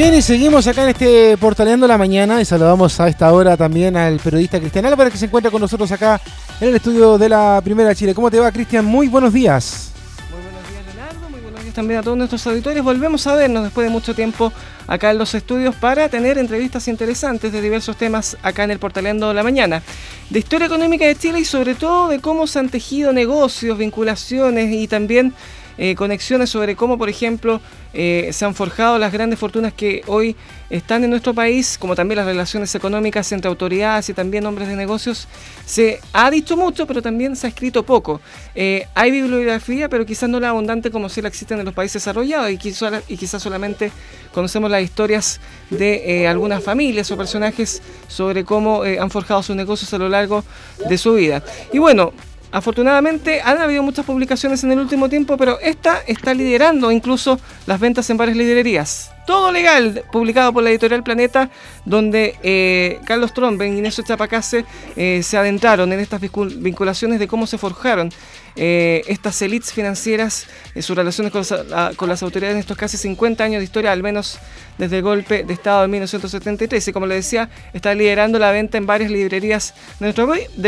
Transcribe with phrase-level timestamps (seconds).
[0.00, 3.98] Bien, y seguimos acá en este Portaleando la Mañana y saludamos a esta hora también
[3.98, 6.18] al periodista Cristian Álvarez que se encuentra con nosotros acá
[6.58, 8.14] en el estudio de la Primera Chile.
[8.14, 8.82] ¿Cómo te va, Cristian?
[8.82, 9.92] Muy buenos días.
[10.30, 11.28] Muy buenos días, Leonardo.
[11.28, 12.82] Muy buenos días también a todos nuestros auditores.
[12.82, 14.54] Volvemos a vernos después de mucho tiempo
[14.86, 19.34] acá en los estudios para tener entrevistas interesantes de diversos temas acá en el Portaleando
[19.34, 19.82] la Mañana.
[20.30, 24.72] De historia económica de Chile y sobre todo de cómo se han tejido negocios, vinculaciones
[24.72, 25.34] y también
[25.78, 27.60] eh, conexiones sobre cómo, por ejemplo,
[27.92, 30.36] eh, se han forjado las grandes fortunas que hoy
[30.68, 34.76] están en nuestro país, como también las relaciones económicas entre autoridades y también hombres de
[34.76, 35.26] negocios.
[35.66, 38.20] Se ha dicho mucho, pero también se ha escrito poco.
[38.54, 42.02] Eh, hay bibliografía, pero quizás no la abundante como si la existen en los países
[42.02, 43.90] desarrollados y quizás, y quizás solamente
[44.32, 49.98] conocemos las historias de algunas familias o personajes sobre cómo han forjado sus negocios a
[49.98, 50.44] lo largo
[50.88, 51.42] de su vida.
[51.72, 52.12] Y bueno,
[52.52, 57.78] Afortunadamente han habido muchas publicaciones en el último tiempo, pero esta está liderando incluso las
[57.78, 59.12] ventas en varias librerías.
[59.24, 61.50] Todo legal, publicado por la editorial Planeta,
[61.84, 64.64] donde eh, Carlos Trombe y Inés Chapacase
[64.96, 68.10] eh, se adentraron en estas vinculaciones de cómo se forjaron
[68.56, 70.46] eh, estas élites financieras,
[70.80, 71.44] sus relaciones con,
[71.94, 74.40] con, las autoridades en estos casi 50 años de historia, al menos
[74.80, 76.88] desde el golpe de Estado de 1973.
[76.88, 80.06] Y como le decía, está liderando la venta en varias librerías de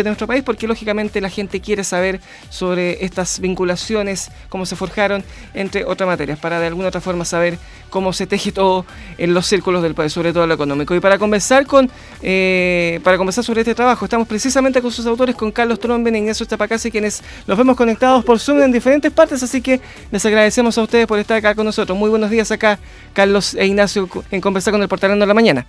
[0.04, 5.84] nuestro, país porque lógicamente la gente quiere saber sobre estas vinculaciones, cómo se forjaron, entre
[5.84, 7.58] otras materias, para de alguna otra forma saber
[7.91, 8.86] cómo se teje todo
[9.19, 10.94] en los círculos del país, sobre todo lo económico.
[10.94, 15.34] Y para conversar con eh, para conversar sobre este trabajo, estamos precisamente con sus autores,
[15.34, 19.42] con Carlos Tromben e Ignacio Chapacase, quienes nos vemos conectados por Zoom en diferentes partes,
[19.42, 21.97] así que les agradecemos a ustedes por estar acá con nosotros.
[21.97, 22.78] Muy buenos días acá,
[23.14, 25.67] Carlos e Ignacio en conversar con el Portalando de la Mañana.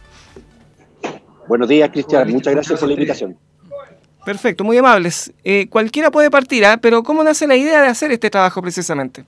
[1.48, 2.31] Buenos días, Cristian.
[2.31, 3.38] Muchas gracias por la invitación.
[4.25, 5.34] Perfecto, muy amables.
[5.44, 6.78] Eh, cualquiera puede partir, ¿ah?
[6.81, 9.25] pero ¿cómo nace la idea de hacer este trabajo precisamente?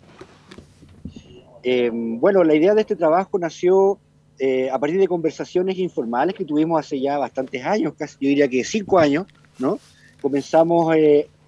[1.64, 4.00] Eh, bueno, la idea de este trabajo nació
[4.40, 8.48] eh, a partir de conversaciones informales que tuvimos hace ya bastantes años, casi yo diría
[8.48, 9.26] que cinco años,
[9.60, 9.80] ¿no?
[10.22, 10.96] Comenzamos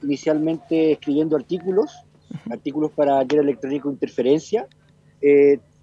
[0.04, 1.96] inicialmente escribiendo artículos,
[2.50, 4.68] artículos para Ayer Electrónico Interferencia,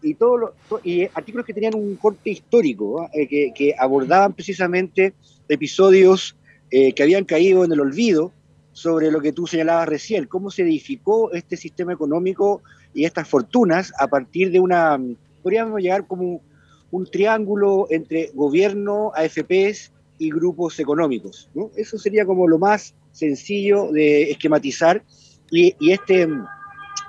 [0.04, 0.54] y, todo
[0.84, 5.14] y artículos que tenían un corte histórico, eh, que, abordaban precisamente
[5.48, 6.36] episodios
[6.70, 8.32] eh, que habían caído en el olvido
[8.72, 13.92] sobre lo que tú señalabas recién, cómo se edificó este sistema económico y estas fortunas
[13.98, 15.00] a partir de una,
[15.42, 16.42] podríamos llegar como
[16.90, 21.48] un triángulo entre gobierno, AFPs y grupos económicos.
[21.76, 25.02] Eso sería como lo más sencillo de esquematizar
[25.50, 26.28] y, y este,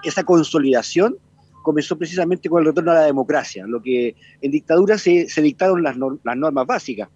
[0.04, 1.18] esa consolidación
[1.66, 5.98] comenzó precisamente con el retorno a la democracia, lo que en dictadura se, dictaron las,
[5.98, 7.10] normas básicas,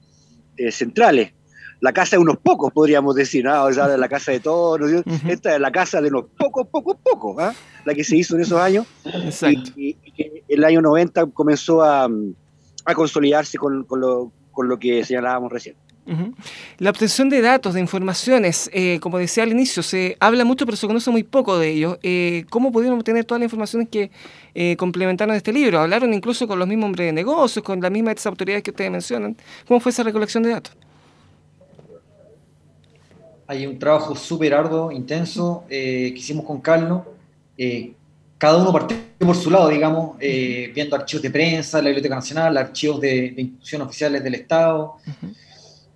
[0.57, 1.33] eh, centrales.
[1.81, 3.63] La casa de unos pocos, podríamos decir, ¿no?
[3.63, 4.81] o sea, la casa de todos,
[5.29, 7.53] esta es la casa de unos pocos, pocos, pocos, ¿ah?
[7.85, 8.85] la que se hizo en esos años.
[9.77, 12.09] Y, que el año 90 comenzó a,
[12.93, 15.77] consolidarse con, lo, con lo que señalábamos recién.
[16.79, 20.75] La obtención de datos, de informaciones, eh, como decía al inicio, se habla mucho pero
[20.75, 21.97] se conoce muy poco de ellos.
[22.01, 24.09] Eh, ¿Cómo pudieron obtener todas las informaciones que
[24.55, 25.79] eh, complementaron este libro?
[25.79, 29.35] Hablaron incluso con los mismos hombres de negocios, con las mismas autoridades que ustedes mencionan.
[29.67, 30.75] ¿Cómo fue esa recolección de datos?
[33.45, 37.01] Hay un trabajo súper arduo, intenso, que hicimos con Carlos.
[38.37, 43.01] cada uno partió por su lado, digamos, viendo archivos de prensa, la Biblioteca Nacional, archivos
[43.01, 44.97] de, instituciones oficiales del Estado.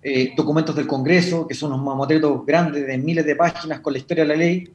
[0.06, 3.98] Eh, documentos del Congreso, que son unos mamotretos grandes de miles de páginas con la
[3.98, 4.70] historia de la ley.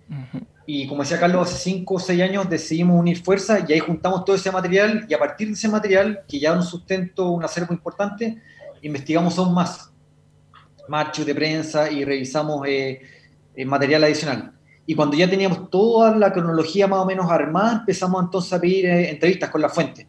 [0.65, 4.25] Y como decía Carlos, hace 5 o 6 años decidimos unir fuerzas y ahí juntamos
[4.25, 7.75] todo ese material y a partir de ese material, que ya un sustento, un acervo
[7.75, 8.41] importante,
[8.81, 9.91] investigamos aún más,
[10.87, 12.99] marchos de prensa y revisamos eh,
[13.55, 14.53] eh, material adicional.
[14.87, 18.87] Y cuando ya teníamos toda la cronología más o menos armada, empezamos entonces a pedir
[18.87, 20.07] entrevistas con la fuente.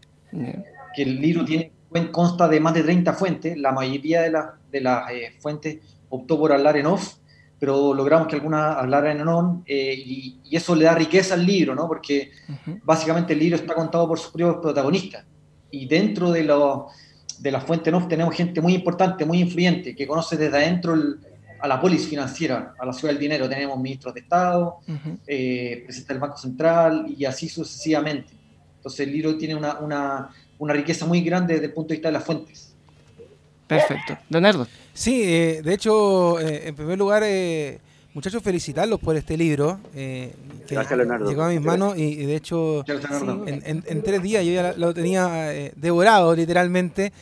[0.96, 1.73] Que el libro tiene
[2.12, 5.78] consta de más de 30 fuentes, la mayoría de, de las eh, fuentes
[6.08, 7.14] optó por hablar en off,
[7.58, 11.75] pero logramos que algunas hablaran en on, eh, y, eso le da riqueza al libro,
[11.75, 11.87] ¿no?
[11.87, 12.32] porque
[12.82, 15.25] básicamente el libro está contado por sus propios protagonistas,
[15.70, 16.88] y dentro de, lo,
[17.38, 20.96] de la fuente en off tenemos gente muy importante, muy influyente, que conoce desde adentro
[21.60, 24.78] a la polis financiera, a la ciudad del dinero, tenemos ministros de Estado,
[25.26, 28.32] eh, presidente del Banco Central, y así sucesivamente.
[28.76, 30.31] Entonces el libro tiene una, una
[30.61, 32.75] una riqueza muy grande desde el punto de vista de las fuentes.
[33.67, 34.19] Perfecto.
[34.29, 34.67] Leonardo.
[34.93, 37.79] Sí, eh, de hecho, eh, en primer lugar, eh,
[38.12, 39.81] muchachos, felicitarlos por este libro.
[39.95, 40.35] que
[40.69, 41.31] Gracias, Leonardo.
[41.31, 46.37] Llegó a mis manos y, de hecho, en, tres días yo ya lo tenía devorado,
[46.37, 47.12] literalmente.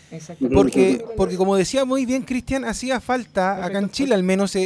[0.53, 4.57] Porque, porque, como decía muy bien Cristian, hacía falta, acá en Chile al menos,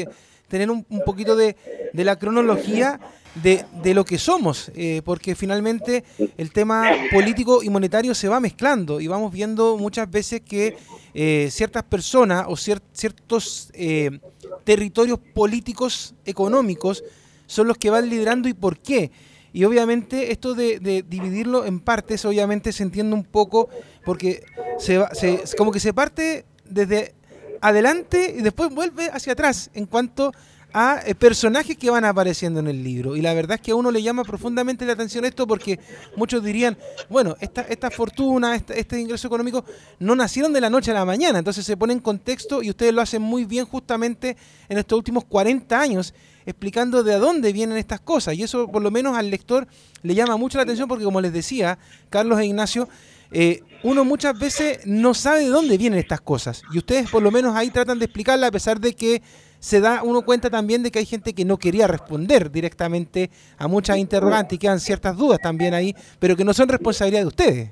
[0.49, 1.57] tener un, poquito de,
[1.93, 2.99] de la cronología
[3.35, 6.05] de, lo que somos, eh, porque finalmente
[6.37, 10.77] el tema político y monetario se va mezclando y vamos viendo muchas veces que
[11.15, 14.21] eh, ciertas personas o ciertos eh,
[14.65, 17.03] territorios políticos económicos
[17.47, 19.11] son los que van liderando y por qué.
[19.55, 23.69] Y obviamente esto de, dividirlo en partes, obviamente se entiende un poco
[24.05, 24.45] porque
[24.79, 27.15] se, se, como que se parte desde
[27.61, 30.33] adelante y después vuelve hacia atrás en cuanto
[30.73, 33.17] a eh, personajes que van apareciendo en el libro.
[33.17, 35.79] Y la verdad es que a uno le llama profundamente la atención esto porque
[36.17, 36.77] muchos dirían,
[37.09, 39.65] bueno, esta, esta fortuna, este ingreso económico,
[39.99, 41.39] no nacieron de la noche a la mañana.
[41.39, 44.37] Entonces se pone en contexto y ustedes lo hacen muy bien justamente
[44.69, 46.15] en estos últimos 40 años,
[46.47, 48.35] explicando de dónde vienen estas cosas.
[48.35, 49.67] Y eso por lo menos al lector
[50.03, 51.79] le llama mucho la atención porque como les decía,
[52.09, 52.89] Carlos e Ignacio,
[53.31, 56.63] eh, uno muchas veces no sabe de dónde vienen estas cosas.
[56.73, 59.23] Y ustedes por lo menos ahí tratan de explicarla a pesar de que
[59.63, 63.69] se da uno cuenta también de que hay gente que no quería responder directamente a
[63.69, 67.71] muchas interrogantes y quedan ciertas dudas también ahí, pero que no son responsabilidad de ustedes.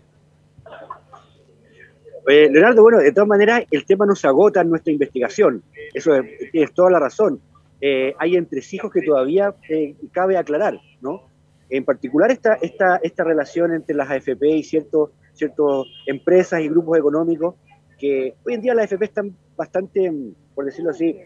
[2.29, 5.65] Leonardo, bueno, de todas maneras, el tema no se agota en nuestra investigación.
[5.93, 7.41] Eso es, tienes toda la razón.
[7.81, 11.25] Eh, hay entresijos que todavía eh, cabe aclarar, ¿no?
[11.71, 16.99] En particular, esta, esta, esta relación entre las AFP y ciertos, ciertos empresas y grupos
[16.99, 17.57] económicos,
[17.99, 20.13] que hoy en día las AFP están bastante,
[20.55, 21.17] por decirlo así,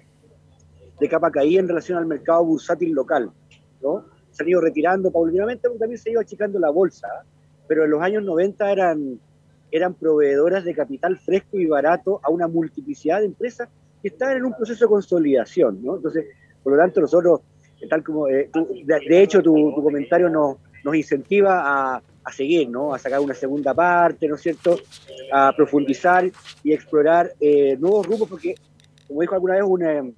[0.99, 3.31] de capa caída en relación al mercado bursátil local,
[3.83, 4.07] ¿no?
[4.31, 7.09] Se han ido retirando paulatinamente, también se ha ido achicando la bolsa,
[7.67, 9.21] pero en los años 90 eran,
[9.71, 13.69] eran proveedoras de capital fresco y barato a una multiplicidad de empresas
[14.03, 15.97] que estaban en un proceso de consolidación, ¿no?
[15.97, 16.27] Entonces,
[16.63, 17.41] por lo tanto, nosotros,
[17.89, 18.51] tal como, eh,
[18.85, 21.63] de, hecho, tu, comentario nos, nos incentiva
[21.95, 22.95] a, a seguir, ¿no?
[22.95, 24.79] A sacar una segunda parte, ¿no es cierto?
[25.33, 26.31] A profundizar
[26.63, 28.55] y explorar eh, nuevos grupos, porque,
[29.07, 30.17] como dijo alguna vez un,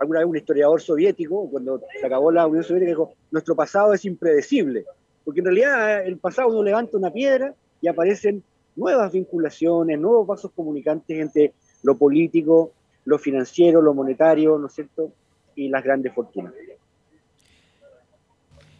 [0.00, 4.04] alguna vez un historiador soviético, cuando se acabó la Unión Soviética, dijo, nuestro pasado es
[4.06, 4.86] impredecible,
[5.24, 8.42] porque en realidad el pasado uno levanta una piedra y aparecen
[8.76, 11.52] nuevas vinculaciones, nuevos vasos comunicantes entre
[11.82, 12.72] lo político,
[13.04, 15.12] lo financiero, lo monetario, ¿no es cierto?,
[15.54, 16.54] y las grandes fortunas.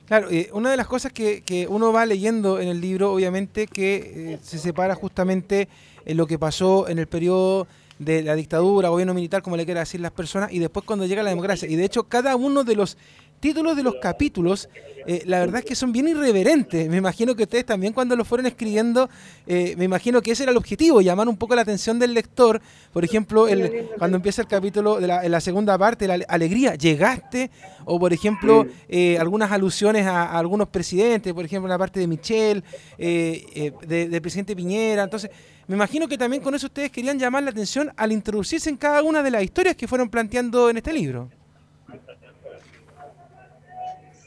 [0.07, 4.33] Claro, eh, una de las cosas que, uno va leyendo en el libro, obviamente, que
[4.33, 5.69] eh, se separa justamente
[6.07, 7.69] en lo que pasó en el periodo
[8.01, 11.23] de la dictadura, gobierno militar, como le quieran decir las personas, y después cuando llega
[11.23, 11.69] la democracia.
[11.69, 12.97] Y de hecho, cada uno de los
[13.41, 14.69] títulos de los capítulos,
[15.07, 16.89] eh, la verdad es que son bien irreverentes.
[16.89, 19.11] Me imagino que ustedes también cuando lo fueron escribiendo,
[19.47, 22.61] eh, me imagino que ese era el objetivo, llamar un poco la atención del lector.
[22.93, 26.77] Por ejemplo, el, cuando empieza el capítulo de la, en la segunda parte, la alegría,
[26.77, 27.51] llegaste,
[27.85, 32.65] o por ejemplo, eh, algunas alusiones a, algunos presidentes, por ejemplo, la parte de Michel,
[32.99, 35.05] del presidente Piñera.
[35.05, 35.31] Entonces,
[35.71, 39.05] me imagino que también con eso ustedes querían llamar la atención al introducirse en cada
[39.05, 41.31] una de las historias que fueron planteando en este libro.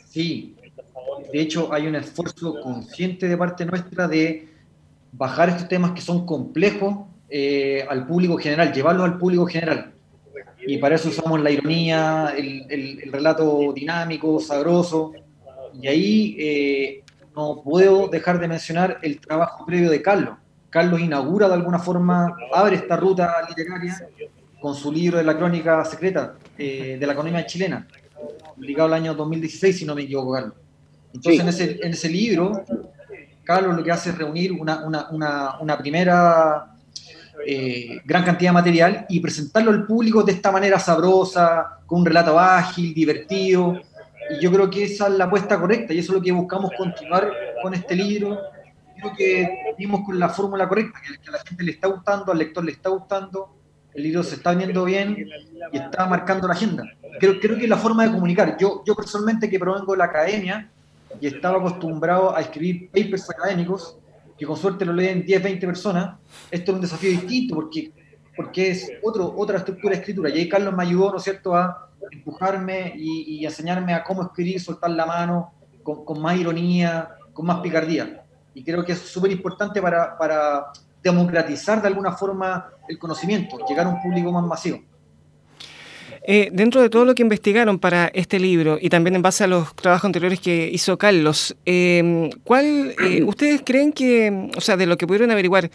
[0.09, 0.55] Sí,
[1.33, 4.47] de hecho hay un esfuerzo consciente de parte nuestra de
[5.11, 9.91] bajar estos temas que son complejos eh, al público general, llevarlos al público general.
[10.65, 15.11] Y para eso usamos la ironía, el, relato dinámico, sabroso.
[15.81, 17.03] Y ahí eh,
[17.35, 20.37] no puedo dejar de mencionar el trabajo previo de Carlos.
[20.73, 24.09] Carlos inaugura de alguna forma, abre esta ruta literaria
[24.59, 27.87] con su libro de la crónica secreta eh, de la economía chilena,
[28.55, 30.53] publicado el año 2016, si no me equivoco, Carlos.
[31.13, 32.63] Entonces, en, ese, en, ese, libro,
[33.43, 36.73] Carlos lo que hace es reunir una, una, una, una primera
[37.45, 42.05] eh, gran cantidad de material y presentarlo al público de esta manera sabrosa, con un
[42.07, 43.79] relato ágil, divertido.
[44.31, 46.71] Y yo creo que esa es la apuesta correcta y eso es lo que buscamos
[46.75, 47.31] continuar
[47.61, 48.39] con este libro
[49.11, 52.63] que vimos con la fórmula correcta, que, a la gente le está gustando, al lector
[52.63, 53.55] le está gustando,
[53.93, 55.27] el libro se está viendo bien
[55.71, 56.83] y está marcando la agenda.
[57.19, 58.57] Creo, creo que es la forma de comunicar.
[58.57, 60.69] Yo, yo personalmente que provengo de la academia
[61.19, 63.97] y estaba acostumbrado a escribir papers académicos,
[64.37, 66.17] que con suerte lo leen 10, 20 personas,
[66.49, 67.91] esto es un desafío distinto porque,
[68.35, 70.29] porque es otro, otra estructura de escritura.
[70.29, 74.23] Y ahí Carlos me ayudó, ¿no es cierto?, a empujarme y, y enseñarme a cómo
[74.23, 78.22] escribir, soltar la mano, con, con más ironía, con más picardía
[78.53, 83.85] y creo que es súper importante para, para democratizar de alguna forma el conocimiento, llegar
[83.85, 84.79] a un público más masivo.
[86.25, 89.47] Eh, dentro de todo lo que investigaron para este libro y también en base a
[89.47, 94.85] los trabajos anteriores que hizo Carlos, eh, ¿cuál eh, ustedes creen que, o sea, de
[94.85, 95.69] lo que pudieron averiguar,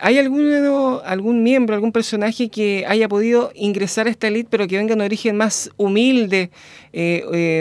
[0.00, 4.76] hay alguno, algún miembro, algún personaje que haya podido ingresar a esta elite, pero que
[4.76, 6.50] venga de un origen más humilde,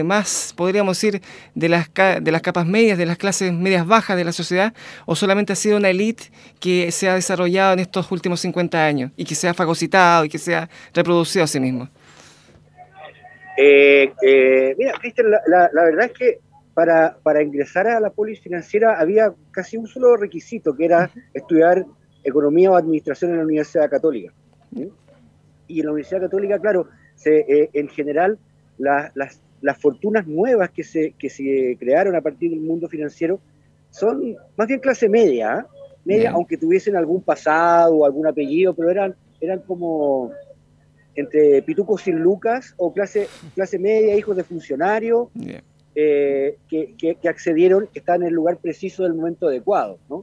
[0.04, 1.22] más, podríamos decir,
[1.54, 4.74] de las, de las capas medias, de las clases medias bajas de la sociedad,
[5.06, 9.12] o solamente ha sido una elite que se ha desarrollado en estos últimos 50 años
[9.16, 11.88] y que se ha fagocitado y que se ha reproducido a sí mismo?
[13.58, 16.40] Eh, eh, mira, Cristian, la, verdad es que
[16.76, 21.84] para, para, ingresar a la polis financiera había casi un solo requisito, que era estudiar
[22.24, 24.32] economía o administración en la Universidad Católica.
[25.68, 28.38] Y en la Universidad Católica, claro, se, eh, en general
[28.78, 33.40] las, las, fortunas nuevas que se, que se crearon a partir del mundo financiero
[33.90, 35.68] son más bien clase media, ¿ah?
[36.06, 40.32] media, aunque tuviesen algún pasado o algún apellido, pero eran, eran como
[41.18, 45.30] entre pitucos sin lucas o clase, clase media, hijos de funcionarios,
[45.96, 50.22] eh, que, que, accedieron, que están en el lugar preciso del momento adecuado, ¿no?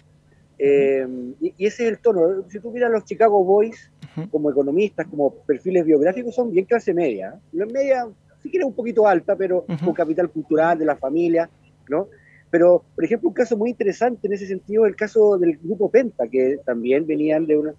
[0.57, 1.05] Eh,
[1.41, 2.49] y, ese es el tono.
[2.49, 3.91] Si tú miras los Chicago Boys
[4.31, 7.35] como economistas, como perfiles biográficos, son bien clase media.
[7.53, 8.07] La media,
[8.41, 11.51] si quieres, un poquito alta, pero con capital cultural de la familia,
[11.89, 12.07] ¿no?
[12.51, 15.91] Pero, por ejemplo, un caso muy interesante en ese sentido es el caso del grupo
[15.91, 17.73] Penta, que también venían de un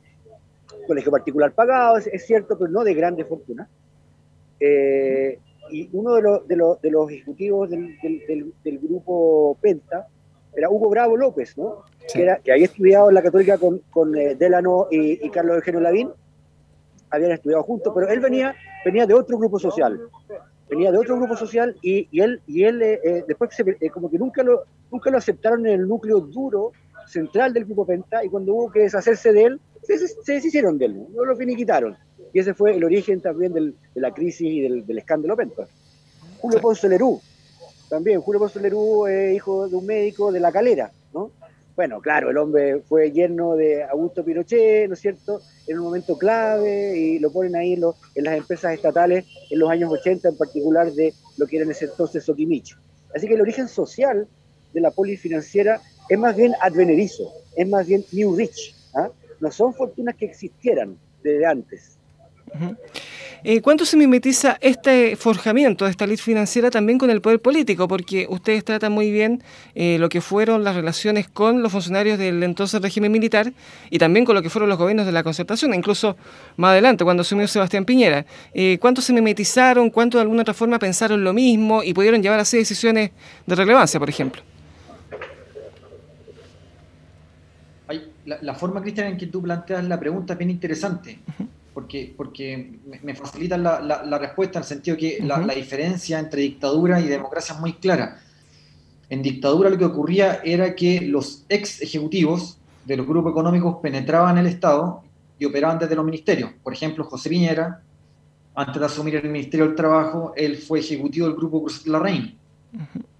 [0.85, 3.67] colegio particular pagado, es, cierto, pero no de grande fortuna.
[4.59, 5.39] Eh,
[5.71, 7.97] y uno de, los, de, de los ejecutivos del,
[8.63, 10.07] del, grupo Penta
[10.55, 11.83] era Hugo Bravo López, ¿no?
[12.13, 15.81] Que, era, que, había estudiado en la Católica con, con eh, Delano y, Carlos Eugenio
[15.81, 16.11] Lavín,
[17.09, 19.99] habían estudiado juntos, pero él venía, venía de otro grupo social
[20.69, 23.89] venía de otro grupo social y, y él, y él eh, eh, después se, eh,
[23.89, 26.71] como que nunca lo, nunca lo aceptaron en el núcleo duro
[27.07, 30.85] central del grupo Penta y cuando hubo que deshacerse de él, se, se deshicieron de
[30.85, 31.97] él, no lo finiquitaron.
[32.33, 35.67] Y ese fue el origen también del, de la crisis y del, del escándalo Penta.
[36.39, 37.21] Julio Ponce Lerú,
[37.89, 41.31] también, Julio Ponce Lerú es hijo de un médico de La Calera, ¿no?
[41.75, 45.41] Bueno, claro, el hombre fue yerno de Augusto Pinochet, ¿no es cierto?
[45.67, 47.83] En un momento clave y lo ponen ahí en,
[48.15, 51.71] en las empresas estatales en los años 80, en particular de lo que era en
[51.71, 52.77] ese entonces Soquimicho.
[53.13, 54.25] Así que el origen social
[54.73, 58.73] de la polis financiera es más bien advenedizo, es más bien new rich.
[59.39, 61.97] No son fortunas que existieran desde antes.
[63.43, 67.87] Eh, ¿Cuánto se mimetiza este forjamiento de esta ley financiera también con el poder político?
[67.87, 69.43] Porque ustedes tratan muy bien
[69.75, 73.53] eh, lo que fueron las relaciones con los funcionarios del entonces régimen militar
[73.91, 76.17] y también con lo que fueron los gobiernos de la concertación, incluso
[76.57, 78.25] más adelante, cuando asumió Sebastián Piñera.
[78.53, 79.91] Eh, ¿Cuánto se mimetizaron?
[79.91, 83.11] ¿Cuánto de alguna otra forma pensaron lo mismo y pudieron llevar así decisiones
[83.45, 84.41] de relevancia, por ejemplo?
[88.25, 91.19] La, forma, Cristian, en que tú planteas la pregunta es bien interesante
[91.75, 97.01] porque, porque me facilitan la, la, respuesta en el sentido que la, diferencia entre dictadura
[97.01, 98.17] y democracia es muy clara.
[99.09, 104.37] En dictadura lo que ocurría era que los ex ejecutivos de los grupos económicos penetraban
[104.37, 105.03] el Estado
[105.37, 106.51] y operaban desde los ministerios.
[106.63, 107.81] Por ejemplo, José Piñera,
[108.55, 111.99] antes de asumir el Ministerio del Trabajo, él fue ejecutivo del Grupo Cruz de la
[111.99, 112.33] Reina.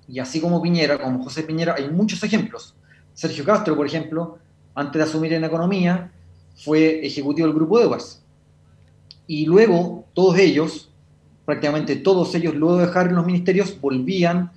[0.08, 2.74] Y así como Piñera, como José Piñera, hay muchos ejemplos.
[3.14, 4.40] Sergio Castro, por ejemplo,
[4.76, 6.12] antes de asumir en Economía,
[6.56, 8.22] fue ejecutivo del Grupo de.
[9.28, 10.90] Y luego todos ellos,
[11.46, 14.52] prácticamente todos ellos, luego de dejar los ministerios, volvían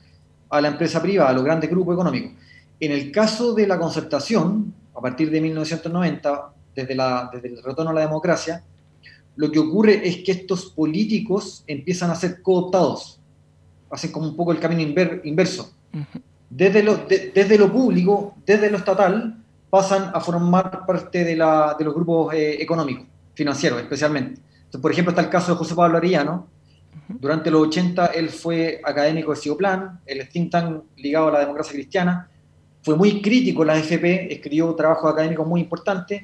[0.51, 2.33] a la empresa privada, a los grandes grupos económicos.
[2.81, 7.91] En el caso de la concertación, a partir de 1990, desde, la, desde el retorno
[7.91, 8.63] a la democracia,
[9.37, 13.21] lo que ocurre es que estos políticos empiezan a ser cooptados,
[13.91, 14.83] hacen como un poco el camino
[15.25, 15.73] inverso.
[16.51, 19.37] Desde lo, desde lo público, desde lo estatal,
[19.71, 24.41] pasan a formar parte de, la, de los grupos eh, económicos, financieros especialmente
[24.77, 26.47] por ejemplo, está el caso de José Pablo Arellano.
[27.09, 31.73] Durante los 80 él fue académico de Cioplan, el think tank ligado a la democracia
[31.73, 32.29] cristiana.
[32.83, 36.23] Fue muy crítico en la FP, escribió trabajos académicos muy importantes,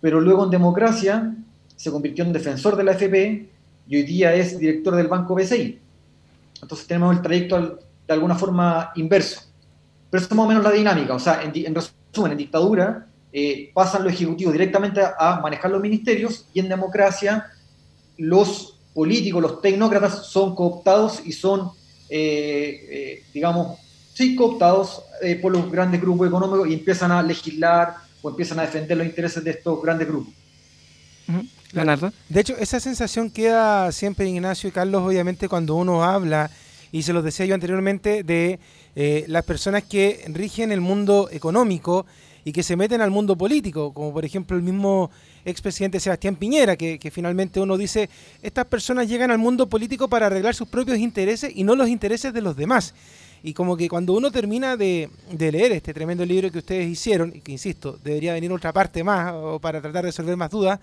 [0.00, 1.34] pero luego en democracia
[1.74, 3.48] se convirtió en defensor de la FP
[3.88, 5.80] y hoy día es director del Banco BCI.
[6.62, 9.40] Entonces tenemos el trayecto de alguna forma inverso.
[10.10, 11.14] Pero eso es más o menos la dinámica.
[11.14, 16.48] O sea, en, resumen, en dictadura eh, pasan los ejecutivos directamente a manejar los ministerios
[16.54, 17.46] y en democracia
[18.16, 21.70] los políticos, los tecnócratas son cooptados y son,
[22.08, 23.78] eh, eh, digamos,
[24.14, 28.62] sí, cooptados eh, por los grandes grupos económicos y empiezan a legislar o empiezan a
[28.62, 30.32] defender los intereses de estos grandes grupos.
[31.72, 32.10] Leonardo.
[32.28, 36.50] De hecho, esa sensación queda siempre, Ignacio y Carlos, obviamente, cuando uno habla,
[36.96, 38.58] y se los decía yo anteriormente, de
[39.28, 42.06] las personas que rigen el mundo económico
[42.42, 45.10] y que se meten al mundo político, como por ejemplo el mismo
[45.44, 48.08] expresidente Sebastián Piñera, que, finalmente uno dice,
[48.40, 52.32] estas personas llegan al mundo político para arreglar sus propios intereses y no los intereses
[52.32, 52.94] de los demás.
[53.42, 57.42] Y como que cuando uno termina de, leer este tremendo libro que ustedes hicieron, y
[57.42, 60.80] que insisto, debería venir otra parte más para tratar de resolver más dudas,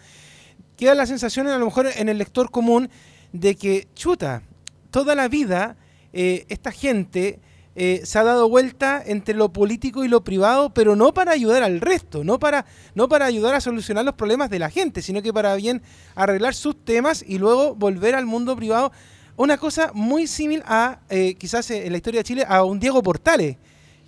[0.78, 2.88] queda la sensación a lo mejor en el lector común
[3.32, 4.44] de que, chuta,
[4.92, 5.76] toda la vida
[6.14, 7.40] eh, esta gente
[7.76, 11.64] eh, se ha dado vuelta entre lo político y lo privado, pero no para ayudar
[11.64, 15.24] al resto, no para, no para ayudar a solucionar los problemas de la gente, sino
[15.24, 15.82] que para bien
[16.14, 18.92] arreglar sus temas y luego volver al mundo privado.
[19.36, 23.02] Una cosa muy similar a, eh, quizás en la historia de Chile, a un Diego
[23.02, 23.58] Portales,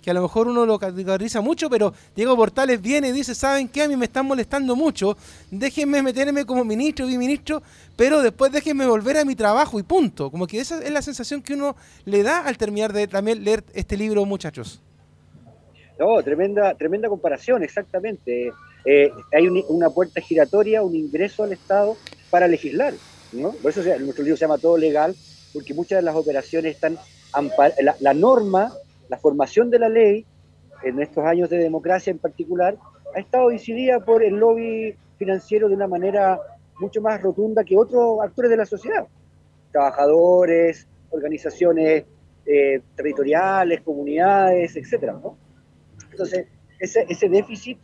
[0.06, 3.66] que a lo mejor uno lo categoriza mucho, pero Diego Portales viene y dice, ¿saben
[3.66, 3.82] qué?
[3.82, 5.16] A mí me están molestando mucho,
[5.50, 7.60] déjenme meterme como ministro, biministro,
[7.96, 10.30] pero después déjenme volver a mi trabajo y punto.
[10.30, 13.64] Como que esa es la sensación que uno le da al terminar de también leer
[13.74, 14.80] este libro, muchachos.
[15.98, 18.52] No, tremenda, tremenda comparación, exactamente.
[18.84, 21.96] Eh, hay una puerta giratoria, un ingreso al Estado
[22.30, 22.94] para legislar.
[23.32, 23.50] ¿no?
[23.54, 25.16] Por eso nuestro libro se llama Todo Legal,
[25.52, 26.96] porque muchas de las operaciones están
[27.82, 28.72] la, la norma
[29.08, 30.26] la formación de la ley,
[30.82, 32.76] en estos años de democracia en particular,
[33.14, 36.38] ha estado decidida por el lobby financiero de una manera
[36.78, 39.06] mucho más rotunda que otros actores de la sociedad,
[39.72, 42.04] trabajadores, organizaciones
[42.44, 45.14] eh, territoriales, comunidades, etc.
[46.10, 46.46] Entonces,
[46.78, 47.78] ese, déficit,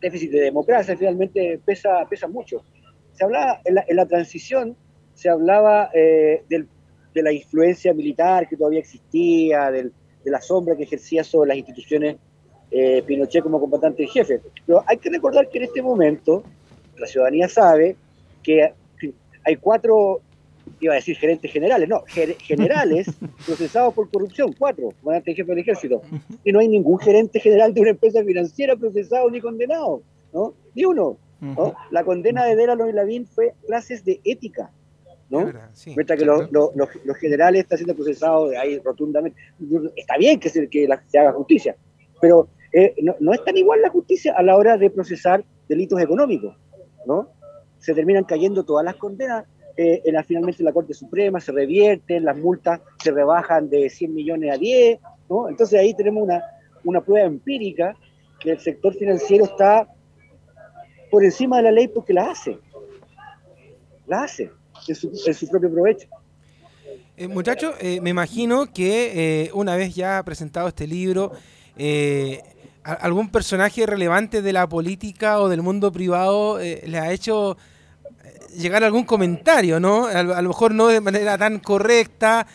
[0.00, 2.64] déficit de democracia finalmente pesa, pesa mucho.
[3.12, 4.76] Se hablaba, en la, en la transición,
[5.14, 6.68] se hablaba eh, del
[7.14, 9.90] de la influencia militar que todavía existía, de
[10.24, 12.16] la sombra que ejercía sobre las instituciones
[12.70, 14.40] eh, Pinochet como combatante en jefe.
[14.66, 16.42] Pero hay que recordar que en este momento
[16.96, 17.96] la ciudadanía sabe
[18.42, 18.72] que
[19.44, 20.20] hay cuatro,
[20.80, 23.08] iba a decir gerentes generales, no, generales
[23.46, 26.02] procesados por corrupción, cuatro, comandante en jefe del ejército.
[26.44, 30.02] Y no hay ningún gerente general de una empresa financiera procesado ni condenado,
[30.32, 30.54] ¿no?
[30.74, 31.18] Ni uno.
[31.40, 31.74] ¿no?
[31.90, 34.70] La condena de Delano y Lavín fue clases de ética
[35.32, 35.50] ¿no?
[35.96, 39.40] Mientras que los, generales están siendo procesados ahí rotundamente.
[39.96, 41.74] Está bien que se, que se haga justicia,
[42.20, 46.54] pero eh, no, es tan igual la justicia a la hora de procesar delitos económicos,
[47.06, 47.30] ¿no?
[47.78, 49.46] Se terminan cayendo todas las condenas,
[49.78, 54.14] eh, en la, finalmente la Corte Suprema se revierten, las multas se rebajan de 100
[54.14, 55.48] millones a 10, ¿no?
[55.48, 56.42] Entonces ahí tenemos una,
[56.84, 57.96] una prueba empírica
[58.38, 59.88] que el sector financiero está
[61.10, 62.58] por encima de la ley porque la hace.
[64.06, 64.50] La hace
[64.88, 64.94] en
[65.34, 66.08] su, propio provecho.
[67.16, 71.32] Eh, Muchachos, eh, me imagino que eh, una vez ya presentado este libro,
[72.82, 77.56] algún personaje relevante de la política o del mundo privado le ha hecho
[78.56, 80.06] llegar algún comentario, ¿no?
[80.06, 82.46] A, lo mejor no de manera tan correcta,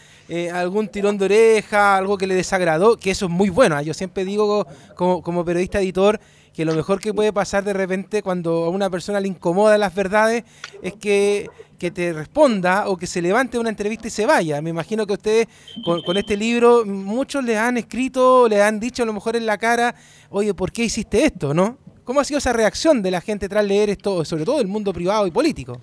[0.54, 3.76] algún tirón de oreja, algo que le desagradó, que eso es muy bueno.
[3.76, 3.82] ¿ah?
[3.82, 6.20] Yo siempre digo como, como periodista editor
[6.58, 9.94] que lo mejor que puede pasar de repente cuando a una persona le incomoda las
[9.94, 10.44] verdades
[10.82, 14.60] es que, te responda o que se levante una entrevista y se vaya.
[14.64, 15.48] Me imagino que ustedes
[15.86, 19.60] con, este libro, muchos le han escrito, le han dicho a lo mejor en la
[19.60, 19.94] cara,
[20.32, 21.54] oye, ¿por qué hiciste esto?
[21.54, 21.78] ¿no?
[22.04, 24.92] ¿Cómo ha sido esa reacción de la gente tras leer esto, sobre todo el mundo
[24.92, 25.80] privado y político?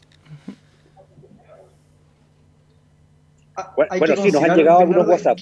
[3.55, 5.39] Ah, bueno, sí, nos han llegado algunos WhatsApp.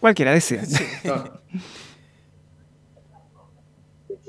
[0.00, 0.64] Cualquiera desea.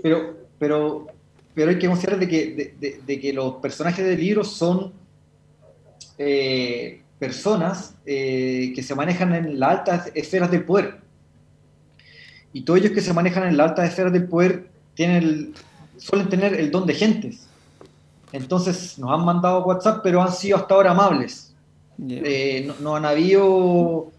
[0.01, 1.07] Pero, pero,
[1.53, 4.93] pero hay que considerar de que, de, que los personajes del libro son
[6.17, 10.99] eh, personas eh, que se manejan en las altas esferas del poder.
[12.53, 15.53] Y todos ellos que se manejan en las altas esferas del poder tienen
[15.97, 17.47] suelen tener el don de gentes.
[18.31, 21.53] Entonces nos han mandado WhatsApp, pero han sido hasta ahora amables.
[22.09, 24.11] Eh, no, no, han habido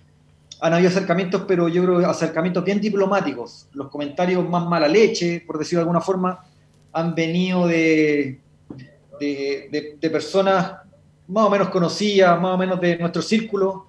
[0.62, 3.68] han habido acercamientos, pero yo creo acercamientos bien diplomáticos.
[3.72, 6.44] Los comentarios más mala leche, por decirlo de alguna forma,
[6.92, 8.38] han venido de,
[9.18, 10.74] de, personas
[11.26, 13.88] más o menos conocidas, más o menos de nuestro círculo,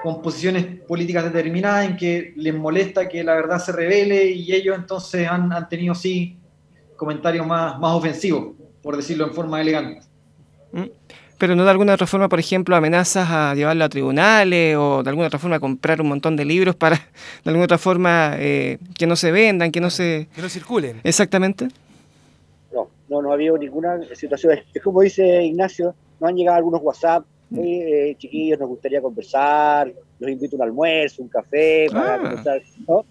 [0.00, 4.76] con posiciones políticas determinadas en que les molesta que la verdad se revele y ellos
[4.78, 6.38] entonces han, han tenido sí
[6.94, 10.06] comentarios más, más ofensivos, por decirlo en forma elegante.
[11.42, 15.10] Pero no de alguna otra forma, por ejemplo, amenazas a llevarlo a tribunales o de
[15.10, 19.08] alguna otra forma comprar un montón de libros para, de alguna otra forma, eh, que
[19.08, 20.28] no se vendan, que no se...
[20.36, 21.00] Que no circulen.
[21.02, 21.66] Exactamente.
[22.72, 24.56] No, no, no ha habido ninguna situación.
[24.72, 27.58] Es como dice Ignacio, nos han llegado algunos WhatsApp, mm.
[27.60, 32.18] eh, chiquillos, nos gustaría conversar, los invito a un almuerzo, un café, para ah.
[32.18, 32.62] conversar.
[32.86, 33.04] ¿no?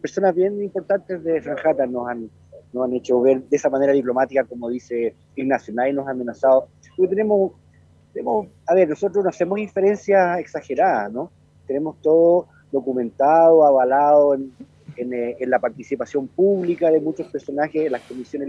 [0.00, 2.28] personas bien importantes de Franjata nos han,
[2.72, 6.66] nos han hecho ver de esa manera diplomática, como dice Ignacio, nadie nos ha amenazado
[6.96, 7.52] porque tenemos,
[8.12, 11.30] tenemos, a ver, nosotros no hacemos inferencias exageradas, ¿no?
[11.66, 14.52] Tenemos todo documentado, avalado en,
[14.96, 18.48] eh, en, la participación pública de muchos personajes en las comisiones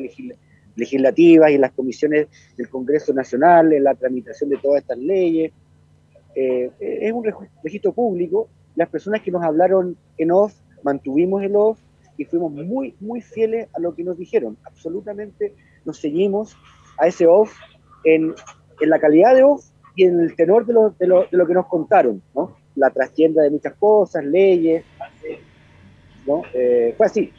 [0.75, 5.51] legislativas y en las comisiones del Congreso Nacional, en la tramitación de todas estas leyes.
[6.35, 7.25] Eh, es un
[7.63, 8.47] registro público.
[8.75, 11.79] Las personas que nos hablaron en off, mantuvimos el off
[12.15, 14.57] y fuimos muy, muy fieles a lo que nos dijeron.
[14.63, 16.55] Absolutamente nos seguimos
[16.97, 17.53] a ese off
[18.15, 18.33] en,
[18.81, 21.53] la calidad de voz y en el tenor de lo, de lo, de lo que
[21.53, 22.55] nos contaron, ¿no?
[22.75, 24.83] La trastienda de muchas cosas, leyes,
[26.25, 26.43] ¿no?
[26.53, 27.33] Eh, fue así.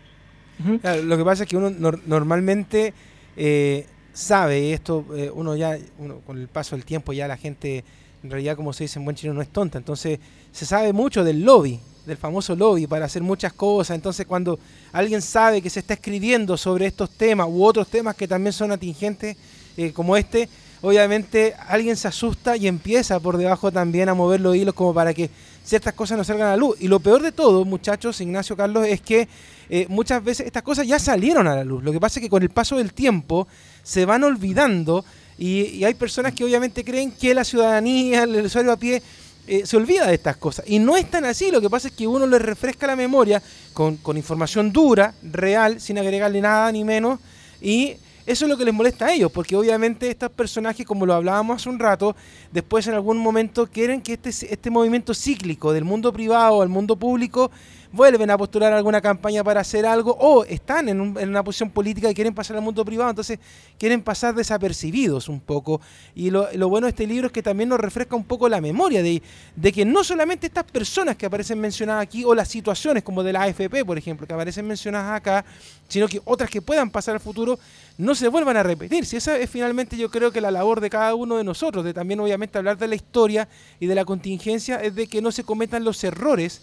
[1.05, 1.71] lo que pasa es que uno
[2.07, 2.93] normalmente
[3.37, 7.85] eh, sabe, esto eh, uno ya, uno, con el paso del tiempo ya la gente,
[8.25, 10.19] en realidad como se dice en buen chino, no es tonta, entonces
[10.51, 14.59] se sabe mucho del lobby, del famoso lobby para hacer muchas cosas, entonces cuando
[14.91, 18.73] alguien sabe que se está escribiendo sobre estos temas u otros temas que también son
[18.73, 19.37] atingentes
[19.79, 20.49] eh, como este,
[20.81, 25.15] obviamente alguien se asusta y empieza por debajo también a mover los hilos como para
[25.15, 25.31] que
[25.65, 26.77] ciertas cosas no salgan a la luz.
[26.81, 29.29] Y lo peor de todo, muchachos, Ignacio Carlos, es que
[29.71, 31.85] eh, muchas veces estas cosas ya salieron a la luz.
[31.85, 33.47] Lo que pasa es que con el paso del tiempo
[33.85, 35.05] se van olvidando
[35.39, 39.01] y, hay personas que obviamente creen que la ciudadanía, el usuario a pie,
[39.47, 40.65] eh, se olvida de estas cosas.
[40.67, 43.41] Y no es tan así, lo que pasa es que uno le refresca la memoria
[43.75, 47.21] con, con información dura, real, sin agregarle nada ni menos,
[47.61, 47.95] y
[48.29, 51.57] eso es lo que les molesta a ellos, porque obviamente estos personajes, como lo hablábamos
[51.57, 52.15] hace un rato,
[52.53, 56.95] después en algún momento quieren que este, este movimiento cíclico del mundo privado al mundo
[56.97, 57.51] público
[57.93, 62.15] vuelven a postular alguna campaña para hacer algo o están en, una posición política y
[62.15, 63.39] quieren pasar al mundo privado, entonces
[63.79, 65.81] quieren pasar desapercibidos un poco.
[66.15, 69.03] Y lo, bueno de este libro es que también nos refresca un poco la memoria
[69.03, 69.23] de,
[69.57, 73.33] de, que no solamente estas personas que aparecen mencionadas aquí o las situaciones como de
[73.33, 75.45] la AFP, por ejemplo, que aparecen mencionadas acá,
[75.89, 77.59] sino que otras que puedan pasar al futuro
[77.97, 79.07] no se vuelvan a repetir.
[79.07, 81.95] Si esa es finalmente yo creo que la labor de cada uno de nosotros, de
[81.95, 83.49] también obviamente hablar de la historia
[83.81, 86.63] y de la contingencia, es de que no se cometan los errores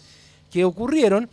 [0.50, 1.28] que ocurrieron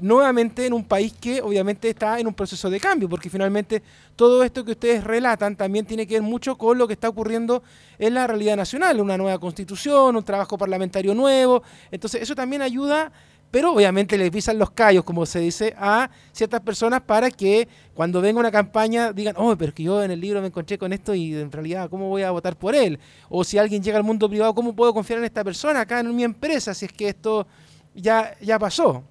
[0.00, 3.82] nuevamente en un país que obviamente está en un proceso de cambio, porque finalmente
[4.16, 7.62] todo esto que ustedes relatan también tiene que ver mucho con lo que está ocurriendo
[7.98, 13.12] en la realidad nacional, una nueva constitución, un trabajo parlamentario nuevo, entonces eso también ayuda,
[13.50, 18.20] pero obviamente le pisan los callos, como se dice, a ciertas personas para que cuando
[18.20, 20.92] venga una campaña digan, oh, pero es que yo en el libro me encontré con
[20.92, 22.98] esto y en realidad, ¿cómo voy a votar por él?
[23.30, 26.14] O si alguien llega al mundo privado, ¿cómo puedo confiar en esta persona acá en
[26.14, 27.46] mi empresa si es que esto
[27.94, 29.02] ya, ya pasó.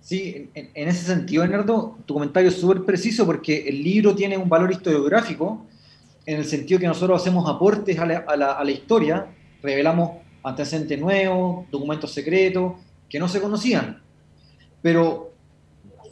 [0.00, 4.48] Sí, en, ese sentido, Bernardo, tu comentario es súper preciso porque el libro tiene un
[4.48, 5.66] valor historiográfico
[6.24, 9.26] en el sentido que nosotros hacemos aportes a la, a la, a la historia,
[9.62, 12.74] revelamos antecedentes nuevos, documentos secretos
[13.08, 14.00] que no se conocían.
[14.82, 15.32] Pero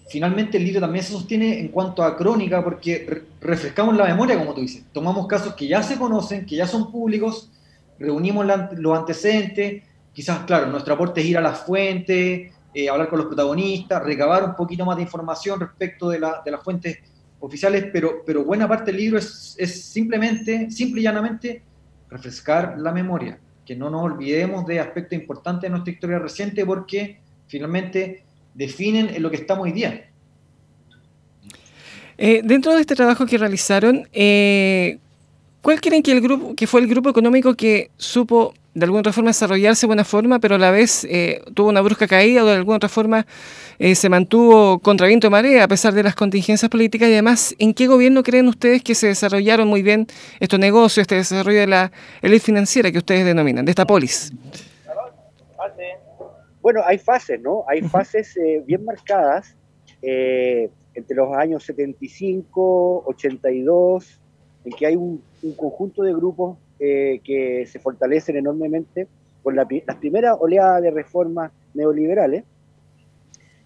[0.09, 4.55] finalmente el libro también se sostiene en cuanto a crónica porque refrescamos la memoria, como
[4.55, 4.85] tú dices.
[4.93, 7.51] Tomamos casos que ya se conocen, que ya son públicos,
[7.99, 9.83] reunimos los antecedentes,
[10.17, 14.45] quizás, claro, nuestro aporte es ir a las fuentes, eh, hablar con los protagonistas, recabar
[14.45, 17.01] un poquito más de información respecto de, las fuentes
[17.39, 21.63] oficiales, pero, buena parte del libro es, es, simplemente, simple y llanamente,
[22.09, 27.21] refrescar la memoria, que no nos olvidemos de aspectos importantes de nuestra historia reciente porque
[27.47, 28.25] finalmente
[28.55, 30.09] definen en lo que estamos hoy día.
[32.17, 34.97] Eh, dentro de este trabajo que realizaron, eh,
[35.61, 39.12] ¿cuál creen que, el grupo, que fue el grupo económico que supo de alguna otra
[39.15, 42.47] forma desarrollarse de buena forma, pero a la vez eh, tuvo una brusca caída o
[42.47, 43.27] de alguna otra forma
[43.79, 47.55] eh, se mantuvo contra viento y marea a pesar de las contingencias políticas y además,
[47.59, 50.07] ¿en qué gobierno creen ustedes que se desarrollaron muy bien
[50.41, 54.31] estos negocios, este desarrollo de la élite financiera que ustedes denominan, de esta polis?
[56.61, 57.65] Bueno, hay fases, ¿no?
[57.69, 59.55] Hay fases eh, bien marcadas
[60.03, 64.21] entre los años 75, 82,
[64.67, 65.23] en que hay un
[65.57, 69.09] conjunto de grupos eh, que se fortalecen enormemente
[69.43, 72.45] con la, las primeras oleadas de reformas neoliberales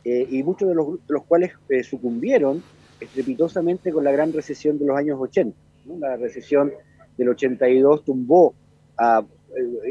[0.05, 2.63] eh, y muchos de los, los cuales eh, sucumbieron
[3.01, 5.57] estrepitosamente con la gran recesión de los años 80.
[5.99, 6.73] La recesión
[7.17, 8.55] del 82 tumbó,
[8.97, 9.25] a,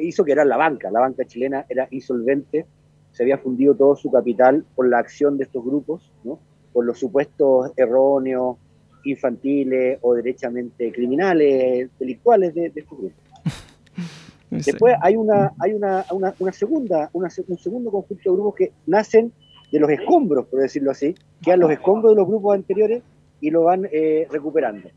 [0.01, 2.65] hizo que era la banca, la banca chilena era insolvente,
[3.12, 6.39] se había fundido todo su capital por la acción de estos grupos, ¿no?
[6.71, 8.58] por los supuestos erróneos
[9.03, 13.19] infantiles o derechamente criminales, delictuales de, estos grupos.
[14.49, 16.05] Después hay una, hay una,
[16.39, 19.31] una, segunda, un segundo conjunto de grupos que nacen
[19.71, 23.03] de los escombros, por decirlo así, quedan los escombros de los grupos anteriores
[23.41, 24.89] y lo van eh, recuperando.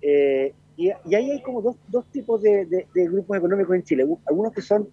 [0.00, 4.06] Eh, y, ahí hay como dos, dos tipos de, de, grupos económicos en Chile.
[4.26, 4.88] Algunos que son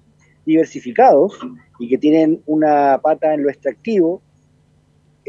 [0.45, 1.37] diversificados
[1.79, 4.21] y que tienen una pata en lo extractivo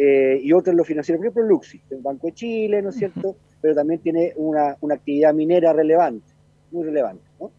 [0.00, 1.18] eh, y otro en lo financiero.
[1.18, 3.36] Por ejemplo, Luxi, el Banco de Chile, ¿no es cierto?
[3.60, 6.32] Pero también tiene una, una actividad minera relevante,
[6.70, 7.24] muy relevante.
[7.40, 7.50] ¿no?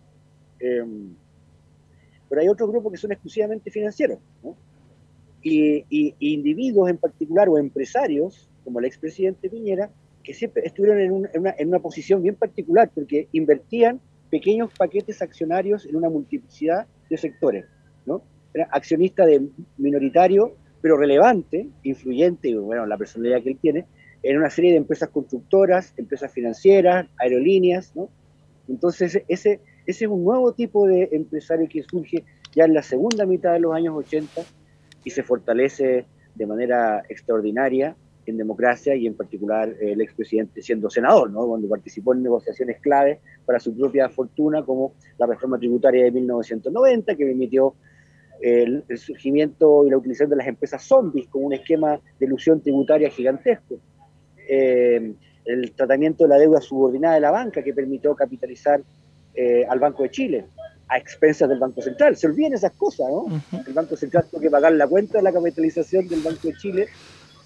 [0.58, 1.14] Em,
[2.30, 4.20] pero hay otros grupos que son exclusivamente financieros.
[4.42, 4.56] ¿no?
[5.42, 9.90] Y, y, individuos en particular o empresarios, como el expresidente Piñera,
[10.24, 14.00] que siempre estuvieron en, en, una, en una posición bien particular porque invertían
[14.30, 17.66] pequeños paquetes accionarios en una multiplicidad de sectores.
[18.06, 18.22] ¿no?
[18.54, 19.46] Era accionista de
[19.78, 23.86] minoritario pero relevante, influyente, bueno, la personalidad que él tiene,
[24.24, 28.10] en una serie de empresas constructoras, empresas financieras, aerolíneas, ¿no?
[28.68, 32.24] Entonces, ese, ese es un nuevo tipo de empresario que surge
[32.56, 34.42] ya en la segunda mitad de los años 80
[35.04, 41.32] y se fortalece de manera extraordinaria en democracia y en particular el expresidente siendo senador,
[41.32, 41.48] ¿no?
[41.48, 47.16] cuando participó en negociaciones claves para su propia fortuna, como la reforma tributaria de 1990,
[47.16, 47.74] que permitió
[48.42, 53.10] el, surgimiento y la utilización de las empresas zombies como un esquema de ilusión tributaria
[53.10, 53.76] gigantesco.
[54.48, 55.14] Eh,
[55.46, 58.82] el tratamiento de la deuda subordinada de la banca, que permitió capitalizar
[59.34, 60.46] eh, al Banco de Chile
[60.88, 62.16] a expensas del Banco Central.
[62.18, 63.28] Se olviden esas cosas, ¿no?
[63.66, 66.88] El Banco Central tuvo que pagar la cuenta de la capitalización del Banco de Chile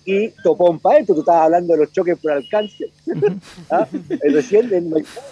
[0.06, 1.14] y topón para esto.
[1.14, 2.86] Tú estabas hablando de los choques por alcance.
[3.70, 3.88] ¿Ah?
[4.22, 4.70] Recién,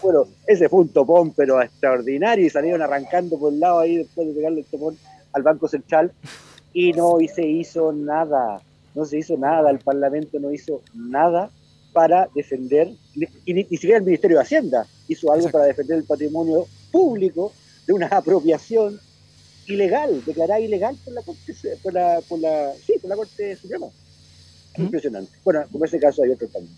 [0.02, 4.28] bueno, ese fue un topón, pero extraordinario, y salieron arrancando por el lado ahí después
[4.28, 4.98] de pegarle el topón
[5.34, 6.12] al Banco Central
[6.74, 8.62] y no se hizo nada,
[8.96, 11.50] no se hizo nada, el Parlamento no hizo nada
[11.94, 12.90] para defender,
[13.46, 17.52] y ni, siquiera el Ministerio de Hacienda hizo algo para defender el patrimonio público
[17.86, 19.00] de una apropiación
[19.68, 23.88] ilegal, declarada ilegal por la Corte, por la, por la, sí, por la Corte Suprema.
[24.78, 24.84] ¿Mm?
[24.84, 25.32] Impresionante.
[25.44, 26.76] Bueno, como ese caso hay otro también.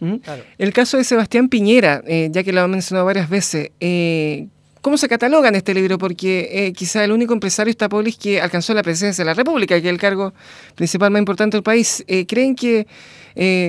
[0.00, 0.16] ¿Mm?
[0.56, 4.48] El caso de Sebastián Piñera, eh, ya que lo ha mencionado varias veces, eh,
[4.80, 5.98] ¿cómo se cataloga en este libro?
[5.98, 9.86] Porque eh, quizá el único empresario estapolis que alcanzó la presidencia de la República, que
[9.86, 10.32] es el cargo
[10.74, 12.04] principal más importante del país.
[12.26, 12.86] ¿Creen que...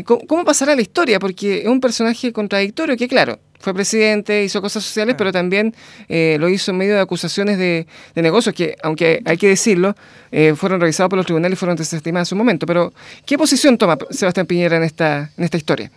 [0.06, 1.19] ¿cómo, pasará la historia?
[1.19, 5.74] Porque es un personaje contradictorio que, claro, fue presidente, hizo cosas sociales, pero también
[6.10, 9.95] eh, lo hizo en medio de acusaciones de, negocios que, aunque hay que decirlo,
[10.32, 12.65] eh, fueron revisados por los tribunales y fueron desestimados en su momento.
[12.65, 12.91] Pero,
[13.26, 15.91] ¿qué posición toma Sebastián Piñera en esta, en esta historia?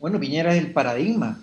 [0.00, 1.38] Bueno, Piñera es el paradigma.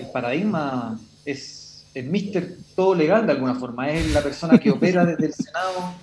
[0.00, 3.90] El paradigma es el mister todo legal de alguna forma.
[3.90, 5.94] Es la persona que opera desde el Senado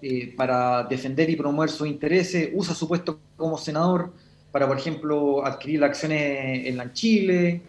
[0.00, 4.12] eh, para defender y promover sus intereses, usa su puesto como senador
[4.50, 7.62] para, por ejemplo, adquirir acciones en la Chile,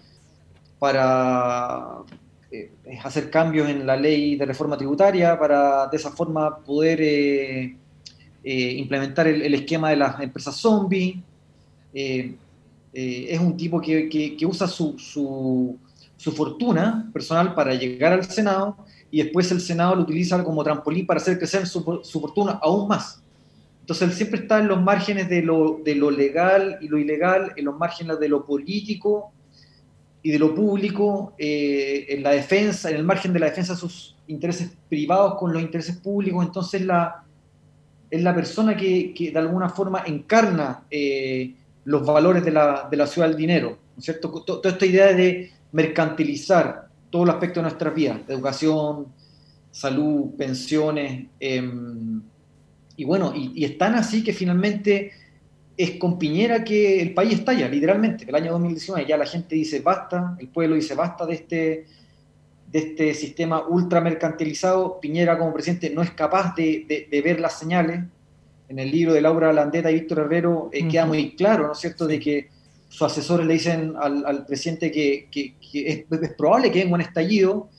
[0.79, 1.99] para
[2.51, 2.69] eh,
[3.03, 7.77] hacer cambios en la ley de reforma tributaria, para de esa forma poder eh,
[8.43, 11.23] eh, implementar el, esquema de las empresas zombie.
[12.93, 15.77] Es un tipo que, usa su, su,
[16.31, 18.77] fortuna personal para llegar al Senado
[19.11, 22.87] y después el Senado lo utiliza como trampolín para hacer crecer su, su fortuna aún
[22.87, 23.23] más.
[23.83, 27.51] Entonces él siempre está en los márgenes de lo, de lo legal y lo ilegal,
[27.57, 29.33] en los márgenes de lo político
[30.21, 33.79] y de lo público, eh, en la defensa, en el margen de la defensa de
[33.79, 36.45] sus intereses privados con los intereses públicos.
[36.45, 37.25] Entonces la,
[38.09, 41.53] es la persona que, que de alguna forma encarna eh,
[41.85, 43.77] los valores de la, de la, ciudad del dinero.
[43.95, 44.29] ¿no es cierto?
[44.29, 49.07] Toda esta idea de mercantilizar todo el aspecto de nuestra vida, educación,
[49.71, 51.27] salud, pensiones.
[51.39, 51.61] Eh,
[52.95, 55.11] y bueno, y, es tan así que finalmente
[55.75, 58.25] es con Piñera que el país estalla, literalmente.
[58.27, 61.85] El año 2019 ya la gente dice basta, el pueblo dice basta de este,
[62.71, 64.99] de este sistema ultramercantilizado.
[64.99, 68.01] Piñera como presidente no es capaz de, ver las señales.
[68.73, 71.77] En el libro de Laura Landeta y Víctor Herrero eh, queda muy claro, ¿no es
[71.77, 72.49] cierto?, de que
[72.89, 75.27] sus asesores le dicen al, presidente que,
[75.73, 77.69] es, probable que venga un estallido.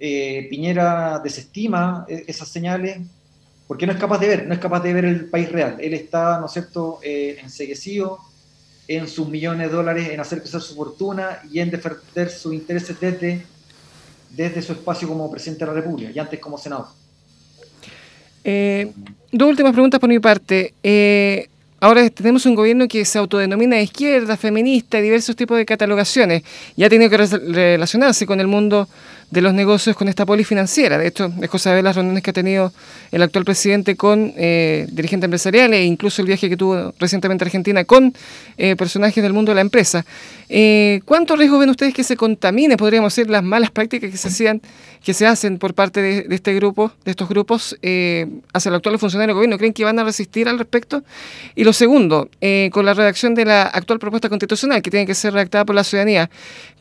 [0.00, 2.98] Eh, Piñera desestima eh, esas señales,
[3.68, 5.76] porque no es capaz de ver, no es capaz de ver el país real.
[5.78, 8.18] Él está, ¿no es cierto?, eh, enseguecido
[8.88, 12.98] en sus millones de dólares, en hacer crecer su fortuna y en defender sus intereses
[12.98, 13.44] desde,
[14.30, 17.01] desde su espacio como presidente de la República y antes como senador.
[18.44, 18.90] Eh,
[19.30, 20.74] dos últimas preguntas por mi parte.
[20.82, 21.48] Eh,
[21.80, 26.42] ahora tenemos un gobierno que se autodenomina de izquierda, feminista, diversos tipos de catalogaciones
[26.76, 28.88] y ha tenido que relacionarse con el mundo
[29.32, 30.98] de los negocios con esta polifinanciera.
[30.98, 32.70] De hecho, es cosa de ver las reuniones que ha tenido
[33.10, 37.46] el actual presidente con eh, dirigentes empresariales e incluso el viaje que tuvo recientemente a
[37.46, 38.12] Argentina con
[38.58, 40.04] eh, personajes del mundo de la empresa.
[40.50, 44.28] Eh, ¿Cuánto riesgo ven ustedes que se contamine, podríamos decir, las malas prácticas que se
[44.28, 44.60] hacían,
[45.02, 48.98] que se hacen por parte de, este grupo, de estos grupos, eh, hacia el actual
[48.98, 49.56] funcionario del gobierno?
[49.56, 51.02] ¿Creen que van a resistir al respecto?
[51.54, 52.28] Y lo segundo,
[52.70, 55.84] con la redacción de la actual propuesta constitucional, que tiene que ser redactada por la
[55.84, 56.28] ciudadanía,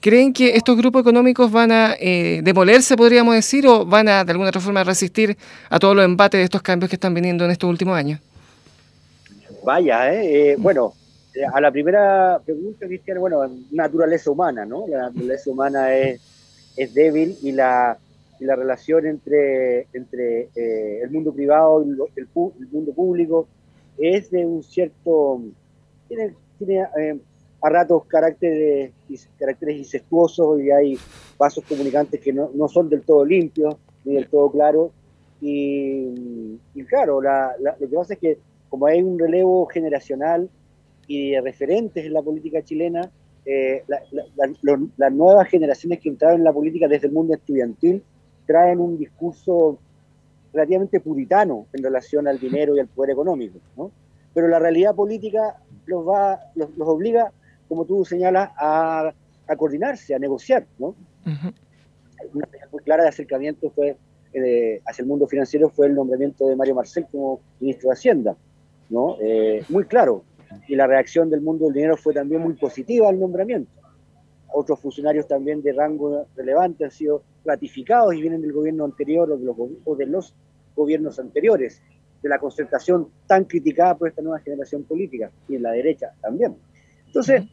[0.02, 4.50] ¿creen que estos grupos económicos van a demolerse, podríamos decir, o van a de alguna
[4.50, 5.38] otra forma resistir
[5.70, 8.20] a todos los embates de estos cambios que están viniendo en estos últimos años?
[9.64, 10.56] Vaya, ¿eh?
[10.58, 10.94] bueno,
[11.34, 13.40] eh, a la primera pregunta, Cristian, bueno,
[13.72, 14.86] naturaleza humana, ¿no?
[14.88, 16.20] La naturaleza humana es,
[16.76, 17.98] es débil y la,
[18.40, 23.48] y la relación entre, entre eh, el mundo privado y el, el, mundo público
[23.98, 25.42] es de un cierto,
[26.08, 26.86] tiene, tiene
[27.62, 28.92] a ratos caracteres,
[29.38, 30.98] caracteres incestuosos y hay
[31.38, 34.92] vasos comunicantes que no, no son del todo limpios ni del todo claros.
[35.42, 36.56] Y,
[36.88, 38.38] claro, lo que pasa es que
[38.70, 40.50] como hay un relevo generacional
[41.08, 43.12] y referentes en la política chilena,
[43.46, 43.84] eh,
[44.98, 48.04] las nuevas generaciones que entraron en la política desde el mundo estudiantil
[48.46, 49.78] traen un discurso
[50.54, 53.92] relativamente puritano en relación al dinero y al poder económico, ¿no?
[54.34, 57.32] Pero la realidad política los, va, los, obliga,
[57.72, 59.14] como tú señalas, a,
[59.48, 60.94] a coordinarse, a negociar, ¿no?
[62.34, 63.96] Una señal muy clara de acercamiento fue
[64.34, 68.36] eh, hacia el mundo financiero fue el nombramiento de Mario Marcel como ministro de Hacienda,
[68.90, 69.16] ¿no?
[69.22, 70.26] Eh, muy claro.
[70.68, 73.72] Y la reacción del mundo del dinero fue también muy positiva al nombramiento.
[74.52, 79.38] Otros funcionarios también de rango relevante han sido ratificados y vienen del gobierno anterior o
[79.38, 79.56] de los,
[79.86, 80.36] o de los
[80.76, 81.82] gobiernos anteriores,
[82.22, 86.58] de la concertación tan criticada por esta nueva generación política y en la derecha también.
[87.08, 87.44] Entonces,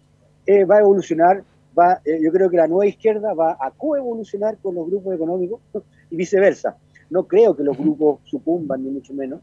[0.49, 1.45] eh, va a evolucionar,
[1.79, 5.61] va, yo creo que la nueva izquierda va a coevolucionar con los grupos económicos
[6.11, 6.79] y viceversa.
[7.11, 9.41] No creo que los grupos sucumban, ni mucho menos,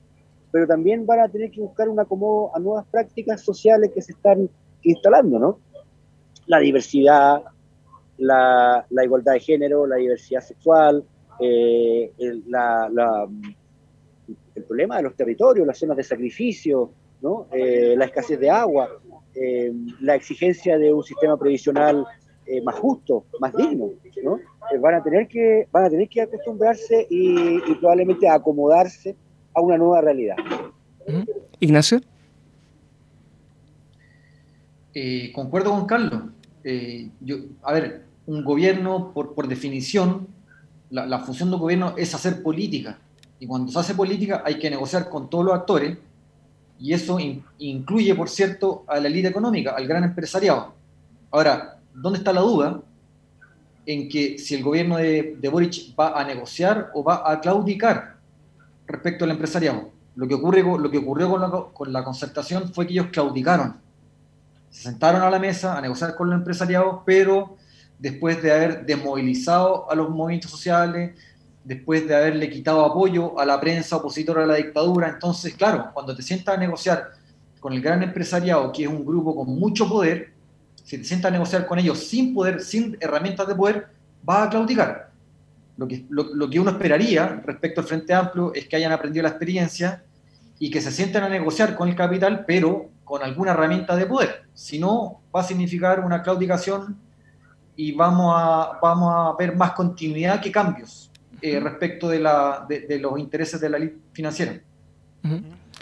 [0.49, 4.13] pero también van a tener que buscar un acomodo a nuevas prácticas sociales que se
[4.13, 4.49] están
[4.81, 5.59] instalando, ¿no?
[6.47, 7.43] La diversidad,
[8.17, 11.03] la, la igualdad de género, la diversidad sexual,
[11.39, 13.27] eh, el, la,
[14.55, 16.89] el, problema de los territorios, las zonas de sacrificio,
[17.21, 17.45] ¿no?
[17.51, 18.89] Eh, la escasez de agua,
[19.35, 22.05] eh, la exigencia de un sistema previsional
[22.63, 23.89] más justo, más digno,
[24.23, 24.39] ¿no?
[24.71, 29.15] Eh, van a tener que van a tener que acostumbrarse y, probablemente acomodarse
[29.53, 30.35] a una nueva realidad.
[31.59, 32.01] Ignacio.
[34.93, 36.23] Eh, concuerdo con Carlos.
[36.63, 40.27] Eh, yo, a ver, un gobierno, por, por definición,
[40.89, 42.99] la, función de un gobierno es hacer política.
[43.39, 45.97] Y cuando se hace política hay que negociar con todos los actores.
[46.79, 47.17] Y eso
[47.57, 50.73] incluye, por cierto, a la élite económica, al gran empresariado.
[51.31, 52.81] Ahora, ¿dónde está la duda?
[53.85, 58.15] en que si el gobierno de, Boric va a negociar o va a claudicar
[58.87, 59.91] respecto al empresariado.
[60.15, 63.75] Lo que, ocurre, lo que ocurrió con la, con la concertación fue que ellos claudicaron.
[64.69, 67.57] Se sentaron a la mesa a negociar con los empresariados, pero
[67.99, 71.17] después de haber desmovilizado a los movimientos sociales,
[71.65, 75.09] después de haberle quitado apoyo a la prensa opositora a la dictadura.
[75.09, 77.11] Entonces, claro, cuando te sientas a negociar
[77.59, 80.31] con el gran empresariado, que es un grupo con mucho poder,
[80.83, 83.87] si te sientas a negociar con ellos sin poder, sin herramientas de poder,
[84.23, 85.09] vas a claudicar.
[85.75, 90.03] Lo que, uno esperaría respecto al Frente Amplio es que hayan aprendido la experiencia
[90.59, 94.43] y que se sienten a negociar con el capital, pero con alguna herramienta de poder.
[94.53, 96.97] Si no, va a significar una claudicación
[97.75, 101.11] y vamos a ver más continuidad que cambios
[101.45, 104.59] eh, respecto de, la, de, los intereses de la ley financiera.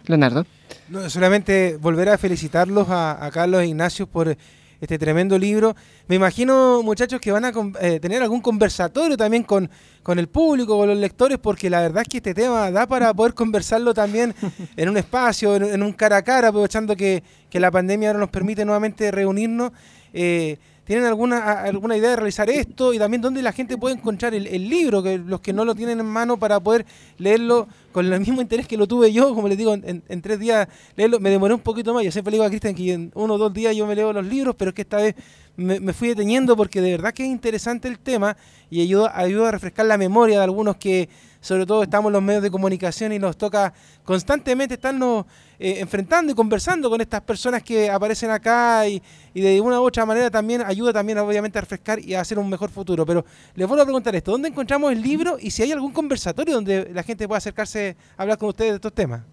[0.06, 0.46] Leonardo.
[0.90, 4.36] No, solamente volver a felicitarlos a, a Carlos e Ignacio por
[4.82, 5.74] este tremendo libro.
[6.08, 9.70] Me imagino, muchachos, que van a eh, tener algún conversatorio también con,
[10.04, 13.14] con el público, con los lectores, porque la verdad es que este tema da para
[13.14, 14.36] poder conversarlo también
[14.76, 18.30] en un espacio, en, un cara a cara, aprovechando que, que, la pandemia ahora nos
[18.30, 19.72] permite nuevamente reunirnos.
[20.12, 22.94] Eh, ¿Tienen alguna, alguna idea de realizar esto?
[22.94, 26.02] Y también dónde la gente puede encontrar el, libro, que los que no lo tienen
[26.02, 26.86] en mano para poder
[27.18, 30.68] leerlo con el mismo interés que lo tuve yo, como les digo, en, tres días
[30.98, 31.22] leerlo.
[31.22, 32.04] Me demoré un poquito más.
[32.04, 34.12] Yo siempre le digo a Cristian que en uno o dos días yo me leo
[34.12, 35.16] los libros, pero es que esta vez
[35.56, 38.36] me, fui deteniendo porque de verdad que es interesante el tema
[38.70, 41.08] y ayuda, ayuda a refrescar la memoria de algunos que
[41.44, 43.74] sobre todo estamos en los medios de comunicación y nos toca
[44.06, 45.26] constantemente estarnos
[45.60, 49.02] eh, enfrentando y conversando con estas personas que aparecen acá y,
[49.34, 52.50] de una u otra manera también ayuda también obviamente a refrescar y a hacer un
[52.50, 53.06] mejor futuro.
[53.06, 53.26] Pero
[53.56, 56.90] les vuelvo a preguntar esto, ¿dónde encontramos el libro y si hay algún conversatorio donde
[56.94, 59.24] la gente pueda acercarse a hablar con ustedes de estos temas?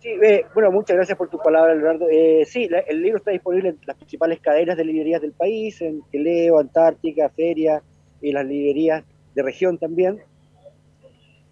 [0.00, 0.10] Sí,
[0.54, 2.06] bueno, muchas gracias por tu palabra, Leonardo.
[2.10, 6.02] Eh, sí, el libro está disponible en las principales cadenas de librerías del país, en
[6.12, 7.80] Leo, Antártica, Feria
[8.20, 9.04] y las librerías
[9.36, 10.20] de región también.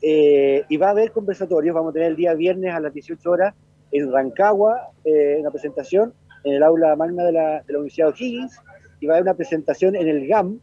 [0.06, 3.30] Eh, y va a haber conversatorios, vamos a tener el día viernes a las 18
[3.30, 3.54] horas
[3.90, 6.12] en Rancagua, eh, una presentación
[6.44, 8.60] en el aula magna de la, de la Universidad de O'Higgins,
[9.00, 10.60] y va a haber una presentación en el GAM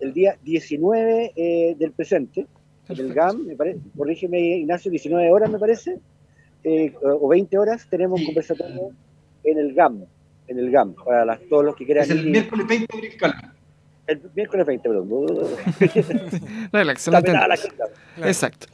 [0.00, 2.48] el día 19 eh, del presente,
[2.88, 6.00] en el GAM, me parece, corrígeme Ignacio, 19 horas me parece,
[7.00, 8.90] o 20 horas tenemos un conversatorio
[9.44, 10.04] en el GAM,
[10.48, 12.02] en el GAM, para todos los que quieran.
[12.02, 13.52] Es el miércoles 20 de abril,
[14.10, 15.08] el miércoles 20, perdón.
[16.72, 17.08] Relax,
[18.22, 18.66] Exacto.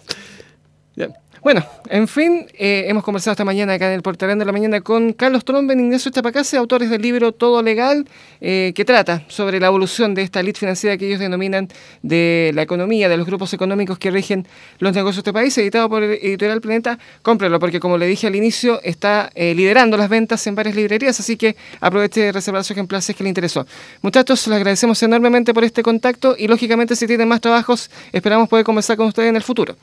[1.47, 4.80] Bueno, en fin, eh, hemos conversado esta mañana acá en el Portalán de la Mañana
[4.80, 8.09] con Carlos Tromben y Ignacio Chapacase, autores del libro Todo Legal,
[8.40, 11.68] eh, que trata sobre la evolución de esta elite financiera que ellos denominan
[12.03, 14.44] de la economía, de los grupos económicos que rigen
[14.80, 16.99] los negocios de este país, editado por Editorial Planeta.
[17.22, 21.20] Cómprelo, porque como le dije al inicio, está eh, liderando las ventas en varias librerías,
[21.20, 23.64] así que aproveche de reservar su ejemplar si es que le interesó.
[24.03, 28.64] Muchachos, les agradecemos enormemente por este contacto y lógicamente si tienen más trabajos, esperamos poder
[28.64, 29.76] conversar con ustedes en el futuro.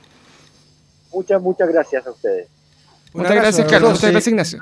[1.13, 2.47] Muchas, muchas gracias a ustedes.
[3.13, 3.91] Muchas gracias, Carlos.
[3.91, 4.59] Muchas gracias, Ignacio.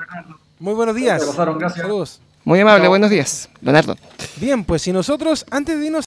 [0.58, 1.22] Muy buenos días.
[1.36, 2.20] Gracias.
[2.44, 3.96] Muy amable, buenos días, Leonardo.
[4.36, 6.00] Bien, pues si nosotros, antes de irnos